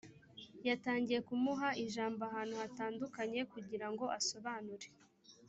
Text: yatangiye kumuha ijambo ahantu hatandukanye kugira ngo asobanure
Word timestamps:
yatangiye 0.67 1.19
kumuha 1.27 1.69
ijambo 1.85 2.19
ahantu 2.29 2.53
hatandukanye 2.61 3.39
kugira 3.53 3.87
ngo 3.91 4.05
asobanure 4.19 4.87